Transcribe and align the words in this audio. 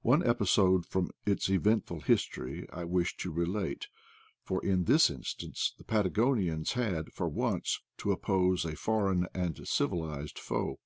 One 0.00 0.26
episode 0.26 0.86
from 0.86 1.10
its 1.26 1.50
eventful 1.50 2.00
history 2.00 2.66
I 2.72 2.84
wish 2.84 3.18
to 3.18 3.30
relate, 3.30 3.88
for 4.42 4.64
in 4.64 4.84
this 4.84 5.10
instance 5.10 5.74
the 5.76 5.84
Patagonians 5.84 6.72
had, 6.72 7.12
for 7.12 7.28
once, 7.28 7.82
to 7.98 8.10
oppose 8.10 8.64
a 8.64 8.74
foreign 8.76 9.26
and 9.34 9.68
civilized 9.68 10.38
foe. 10.38 10.78